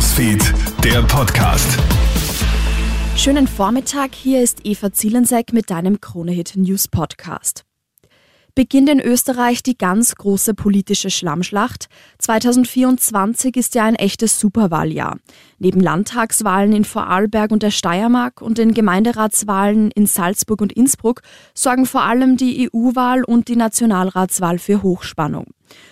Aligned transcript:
Newsfeed, 0.00 0.54
der 0.82 1.02
Podcast. 1.02 1.78
Schönen 3.16 3.46
Vormittag, 3.46 4.14
hier 4.14 4.42
ist 4.42 4.60
Eva 4.64 4.90
Zielensek 4.90 5.52
mit 5.52 5.68
deinem 5.68 6.00
Kronehit 6.00 6.56
News 6.56 6.88
Podcast 6.88 7.66
beginnt 8.54 8.88
in 8.88 9.00
Österreich 9.00 9.62
die 9.62 9.78
ganz 9.78 10.14
große 10.14 10.54
politische 10.54 11.08
Schlammschlacht. 11.08 11.86
2024 12.18 13.56
ist 13.56 13.74
ja 13.74 13.84
ein 13.84 13.94
echtes 13.94 14.40
Superwahljahr. 14.40 15.18
Neben 15.58 15.80
Landtagswahlen 15.80 16.72
in 16.72 16.84
Vorarlberg 16.84 17.52
und 17.52 17.62
der 17.62 17.70
Steiermark 17.70 18.42
und 18.42 18.58
den 18.58 18.74
Gemeinderatswahlen 18.74 19.90
in 19.92 20.06
Salzburg 20.06 20.60
und 20.60 20.72
Innsbruck 20.72 21.22
sorgen 21.54 21.86
vor 21.86 22.02
allem 22.02 22.36
die 22.36 22.68
EU-Wahl 22.70 23.24
und 23.24 23.48
die 23.48 23.56
Nationalratswahl 23.56 24.58
für 24.58 24.82
Hochspannung. 24.82 25.46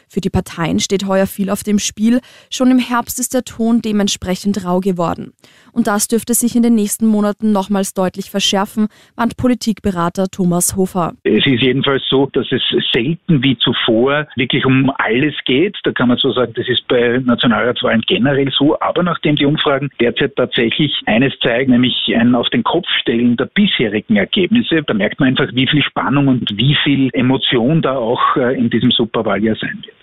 Für 0.09 0.21
die 0.21 0.31
Parteien 0.31 0.81
steht 0.81 1.07
heuer 1.07 1.27
viel 1.27 1.51
auf 1.51 1.63
dem 1.63 1.79
Spiel. 1.79 2.21
Schon 2.51 2.71
im 2.71 2.79
Herbst 2.79 3.21
ist 3.21 3.35
der 3.35 3.45
Ton 3.45 3.83
dementsprechend 3.83 4.65
rau 4.65 4.81
geworden. 4.81 5.33
Und 5.73 5.87
das 5.87 6.09
dürfte 6.09 6.35
sich 6.35 6.57
in 6.57 6.63
den 6.63 6.75
nächsten 6.75 7.07
Monaten 7.07 7.53
nochmals 7.53 7.95
deutlich 7.95 8.31
verschärfen, 8.31 8.89
warnt 9.17 9.37
Politikberater 9.37 10.27
Thomas 10.29 10.77
Hofer. 10.77 11.13
Es 11.25 11.47
ist 11.47 11.63
jedenfalls 11.63 12.03
so, 12.09 12.27
dass 12.33 12.47
es 12.51 12.63
selten 12.93 13.43
wie 13.43 13.57
zuvor 13.59 14.27
wirklich 14.37 14.65
um 14.65 14.91
alles 14.97 15.35
geht. 15.45 15.77
Da 15.85 15.93
kann 15.93 16.09
man 16.09 16.19
so 16.19 16.33
sagen, 16.33 16.53
das 16.57 16.69
ist 16.69 16.87
bei 16.89 17.19
Nationalratswahlen 17.19 18.03
generell 18.07 18.51
so. 18.57 18.79
Aber 18.81 19.03
nachdem 19.03 19.37
die 19.37 19.47
Umfragen 19.47 19.91
derzeit 20.01 20.37
tatsächlich 20.37 20.93
eines 21.07 21.33
zeigen, 21.41 21.73
nämlich 21.73 21.95
ein 22.17 22.35
auf 22.35 22.49
den 22.49 22.65
Kopf 22.65 22.89
stellen 23.01 23.37
der 23.37 23.47
bisherigen 23.47 24.17
Ergebnisse, 24.17 24.83
da 24.83 24.95
merkt 24.95 25.21
man 25.21 25.31
einfach, 25.31 25.49
wie 25.53 25.67
viel 25.67 25.83
Spannung 25.83 26.29
und 26.29 26.51
wie 26.57 26.77
viel 26.83 27.11
Emotion 27.13 27.83
da 27.83 27.97
auch 27.97 28.37
äh, 28.37 28.59
in 28.59 28.71
diesem 28.71 28.91
Superwahljahr 28.91 29.57
sein 29.69 29.83
wird. 29.85 29.99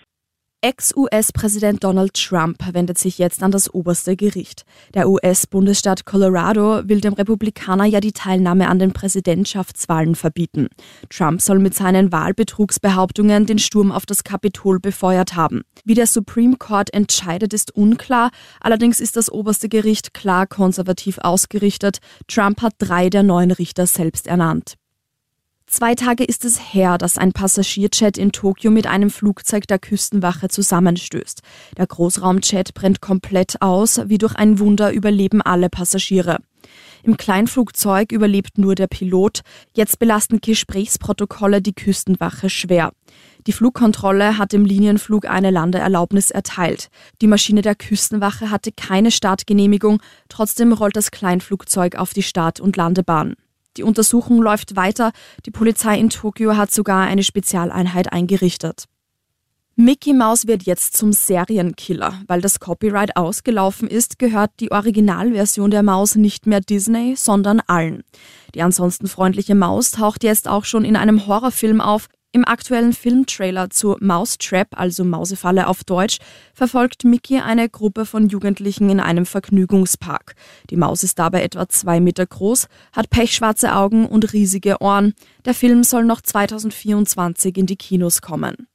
Ex-US-Präsident 0.65 1.83
Donald 1.83 2.15
Trump 2.15 2.57
wendet 2.73 2.97
sich 2.97 3.19
jetzt 3.19 3.43
an 3.43 3.51
das 3.51 3.71
oberste 3.71 4.15
Gericht. 4.15 4.63
Der 4.95 5.07
US-Bundesstaat 5.07 6.05
Colorado 6.05 6.81
will 6.89 7.01
dem 7.01 7.13
Republikaner 7.13 7.85
ja 7.85 7.99
die 7.99 8.13
Teilnahme 8.13 8.67
an 8.67 8.79
den 8.79 8.91
Präsidentschaftswahlen 8.91 10.15
verbieten. 10.15 10.69
Trump 11.11 11.39
soll 11.41 11.59
mit 11.59 11.75
seinen 11.75 12.11
Wahlbetrugsbehauptungen 12.11 13.45
den 13.45 13.59
Sturm 13.59 13.91
auf 13.91 14.07
das 14.07 14.23
Kapitol 14.23 14.79
befeuert 14.79 15.35
haben. 15.35 15.61
Wie 15.83 15.93
der 15.93 16.07
Supreme 16.07 16.55
Court 16.57 16.91
entscheidet, 16.95 17.53
ist 17.53 17.75
unklar. 17.75 18.31
Allerdings 18.59 18.99
ist 18.99 19.17
das 19.17 19.31
oberste 19.31 19.69
Gericht 19.69 20.15
klar 20.15 20.47
konservativ 20.47 21.19
ausgerichtet. 21.19 21.99
Trump 22.27 22.63
hat 22.63 22.73
drei 22.79 23.11
der 23.11 23.21
neun 23.21 23.51
Richter 23.51 23.85
selbst 23.85 24.25
ernannt. 24.25 24.77
Zwei 25.67 25.95
Tage 25.95 26.23
ist 26.23 26.45
es 26.45 26.73
her, 26.73 26.97
dass 26.97 27.17
ein 27.17 27.33
Passagierjet 27.33 28.17
in 28.17 28.31
Tokio 28.31 28.69
mit 28.69 28.85
einem 28.87 29.09
Flugzeug 29.09 29.67
der 29.67 29.79
Küstenwache 29.79 30.47
zusammenstößt. 30.47 31.41
Der 31.77 31.87
Großraumjet 31.87 32.73
brennt 32.75 33.01
komplett 33.01 33.61
aus, 33.61 33.99
wie 34.05 34.19
durch 34.19 34.35
ein 34.35 34.59
Wunder 34.59 34.93
überleben 34.93 35.41
alle 35.41 35.69
Passagiere. 35.69 36.37
Im 37.03 37.17
Kleinflugzeug 37.17 38.11
überlebt 38.11 38.57
nur 38.57 38.73
der 38.75 38.87
Pilot. 38.87 39.41
Jetzt 39.73 39.99
belasten 39.99 40.39
Gesprächsprotokolle 40.41 41.61
die 41.61 41.73
Küstenwache 41.73 42.49
schwer. 42.49 42.91
Die 43.45 43.51
Flugkontrolle 43.51 44.37
hat 44.37 44.53
im 44.53 44.65
Linienflug 44.65 45.25
eine 45.25 45.51
Landeerlaubnis 45.51 46.31
erteilt. 46.31 46.89
Die 47.21 47.27
Maschine 47.27 47.61
der 47.61 47.75
Küstenwache 47.75 48.49
hatte 48.49 48.71
keine 48.71 49.11
Startgenehmigung, 49.11 50.01
trotzdem 50.29 50.73
rollt 50.73 50.95
das 50.95 51.11
Kleinflugzeug 51.11 51.95
auf 51.95 52.13
die 52.13 52.23
Start- 52.23 52.59
und 52.59 52.75
Landebahn. 52.75 53.35
Die 53.77 53.83
Untersuchung 53.83 54.41
läuft 54.41 54.75
weiter. 54.75 55.11
Die 55.45 55.51
Polizei 55.51 55.99
in 55.99 56.09
Tokio 56.09 56.55
hat 56.57 56.71
sogar 56.71 57.05
eine 57.05 57.23
Spezialeinheit 57.23 58.11
eingerichtet. 58.11 58.85
Mickey 59.77 60.13
Mouse 60.13 60.47
wird 60.47 60.63
jetzt 60.63 60.95
zum 60.95 61.11
Serienkiller. 61.11 62.21
Weil 62.27 62.39
das 62.39 62.61
Copyright 62.61 63.17
ausgelaufen 63.17 63.89
ist, 63.89 64.19
gehört 64.19 64.51
die 64.61 64.71
Originalversion 64.71 65.69
der 65.69 65.83
Maus 65.83 66.15
nicht 66.15 66.47
mehr 66.47 66.61
Disney, 66.61 67.15
sondern 67.17 67.59
allen. 67.67 68.03
Die 68.53 68.61
ansonsten 68.61 69.07
freundliche 69.07 69.53
Maus 69.53 69.91
taucht 69.91 70.23
jetzt 70.23 70.47
auch 70.47 70.63
schon 70.63 70.85
in 70.85 70.95
einem 70.95 71.27
Horrorfilm 71.27 71.81
auf, 71.81 72.07
im 72.35 72.45
aktuellen 72.45 72.91
Filmtrailer 72.91 73.69
zu 73.69 73.95
Mousetrap, 74.01 74.77
also 74.77 75.05
Mausefalle 75.05 75.67
auf 75.67 75.85
Deutsch, 75.85 76.17
verfolgt 76.53 77.05
Mickey 77.05 77.39
eine 77.39 77.69
Gruppe 77.69 78.05
von 78.05 78.27
Jugendlichen 78.27 78.89
in 78.89 78.99
einem 78.99 79.25
Vergnügungspark. 79.25 80.35
Die 80.69 80.75
Maus 80.75 81.03
ist 81.03 81.17
dabei 81.17 81.43
etwa 81.43 81.69
zwei 81.69 82.01
Meter 82.01 82.25
groß, 82.25 82.67
hat 82.91 83.09
pechschwarze 83.09 83.73
Augen 83.73 84.05
und 84.05 84.33
riesige 84.33 84.81
Ohren. 84.81 85.13
Der 85.45 85.53
Film 85.53 85.85
soll 85.85 86.03
noch 86.03 86.19
2024 86.19 87.57
in 87.57 87.67
die 87.67 87.77
Kinos 87.77 88.21
kommen. 88.21 88.67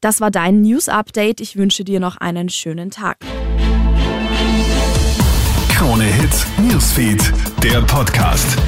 Das 0.00 0.20
war 0.20 0.32
dein 0.32 0.62
News 0.62 0.88
Update. 0.88 1.40
Ich 1.40 1.56
wünsche 1.56 1.84
dir 1.84 2.00
noch 2.00 2.16
einen 2.16 2.48
schönen 2.48 2.90
Tag. 2.90 3.18
Krone 5.68 6.04
Hits, 6.04 6.46
Newsfeed, 6.58 7.32
der 7.62 7.80
Podcast. 7.82 8.58